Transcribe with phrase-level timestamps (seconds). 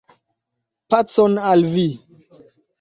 [0.93, 1.87] Pacon al vi.